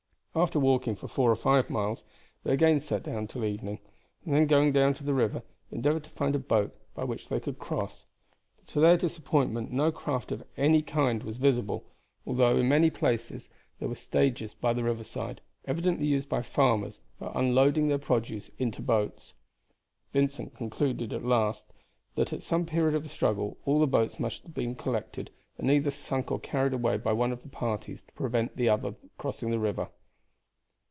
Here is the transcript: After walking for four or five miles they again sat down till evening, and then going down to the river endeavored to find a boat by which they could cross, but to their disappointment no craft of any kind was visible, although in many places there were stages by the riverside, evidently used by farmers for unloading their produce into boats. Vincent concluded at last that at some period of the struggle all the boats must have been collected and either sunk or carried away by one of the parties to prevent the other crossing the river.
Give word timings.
After 0.33 0.61
walking 0.61 0.95
for 0.95 1.09
four 1.09 1.29
or 1.29 1.35
five 1.35 1.69
miles 1.69 2.05
they 2.45 2.53
again 2.53 2.79
sat 2.79 3.03
down 3.03 3.27
till 3.27 3.43
evening, 3.43 3.79
and 4.23 4.33
then 4.33 4.47
going 4.47 4.71
down 4.71 4.93
to 4.93 5.03
the 5.03 5.13
river 5.13 5.43
endeavored 5.71 6.05
to 6.05 6.09
find 6.09 6.33
a 6.35 6.39
boat 6.39 6.73
by 6.95 7.03
which 7.03 7.27
they 7.27 7.41
could 7.41 7.59
cross, 7.59 8.05
but 8.55 8.65
to 8.67 8.79
their 8.79 8.95
disappointment 8.95 9.71
no 9.73 9.91
craft 9.91 10.31
of 10.31 10.45
any 10.55 10.83
kind 10.83 11.23
was 11.23 11.37
visible, 11.37 11.83
although 12.25 12.55
in 12.55 12.69
many 12.69 12.89
places 12.89 13.49
there 13.77 13.89
were 13.89 13.95
stages 13.95 14.53
by 14.53 14.71
the 14.71 14.85
riverside, 14.85 15.41
evidently 15.65 16.05
used 16.05 16.29
by 16.29 16.41
farmers 16.41 17.01
for 17.19 17.33
unloading 17.35 17.89
their 17.89 17.99
produce 17.99 18.49
into 18.57 18.81
boats. 18.81 19.33
Vincent 20.13 20.55
concluded 20.55 21.11
at 21.11 21.25
last 21.25 21.73
that 22.15 22.31
at 22.31 22.41
some 22.41 22.65
period 22.65 22.95
of 22.95 23.03
the 23.03 23.09
struggle 23.09 23.57
all 23.65 23.81
the 23.81 23.85
boats 23.85 24.17
must 24.17 24.43
have 24.43 24.53
been 24.53 24.75
collected 24.75 25.29
and 25.57 25.69
either 25.69 25.91
sunk 25.91 26.31
or 26.31 26.39
carried 26.39 26.71
away 26.71 26.95
by 26.95 27.11
one 27.11 27.33
of 27.33 27.43
the 27.43 27.49
parties 27.49 28.01
to 28.03 28.13
prevent 28.13 28.55
the 28.55 28.69
other 28.69 28.95
crossing 29.17 29.51
the 29.51 29.59
river. 29.59 29.89